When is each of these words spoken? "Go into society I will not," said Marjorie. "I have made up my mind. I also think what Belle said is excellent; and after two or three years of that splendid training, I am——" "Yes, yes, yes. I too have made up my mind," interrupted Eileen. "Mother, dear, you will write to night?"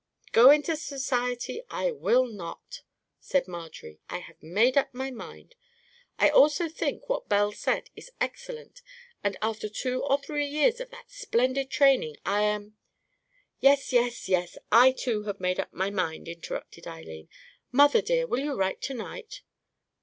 "Go 0.31 0.49
into 0.49 0.75
society 0.75 1.61
I 1.69 1.91
will 1.91 2.25
not," 2.25 2.81
said 3.19 3.47
Marjorie. 3.47 3.99
"I 4.09 4.17
have 4.17 4.41
made 4.41 4.75
up 4.75 4.91
my 4.95 5.11
mind. 5.11 5.53
I 6.17 6.27
also 6.31 6.67
think 6.67 7.07
what 7.07 7.29
Belle 7.29 7.51
said 7.51 7.91
is 7.95 8.09
excellent; 8.19 8.81
and 9.23 9.37
after 9.43 9.69
two 9.69 10.01
or 10.03 10.17
three 10.17 10.47
years 10.47 10.79
of 10.79 10.89
that 10.89 11.11
splendid 11.11 11.69
training, 11.69 12.17
I 12.25 12.41
am——" 12.41 12.77
"Yes, 13.59 13.93
yes, 13.93 14.27
yes. 14.27 14.57
I 14.71 14.91
too 14.91 15.25
have 15.25 15.39
made 15.39 15.59
up 15.59 15.71
my 15.71 15.91
mind," 15.91 16.27
interrupted 16.27 16.87
Eileen. 16.87 17.29
"Mother, 17.71 18.01
dear, 18.01 18.21
you 18.21 18.27
will 18.27 18.57
write 18.57 18.81
to 18.81 18.95
night?" 18.95 19.43